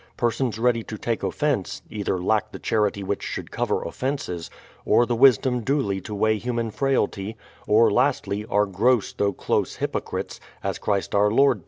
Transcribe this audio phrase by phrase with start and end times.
[0.17, 4.49] Persons ready to take offence, either lack the charity which should cover offences;
[4.83, 10.39] or the wisdom duly to weigh human frailty; or lastly, are gross though close hypocrites,
[10.63, 11.59] as Christ our Lord te?.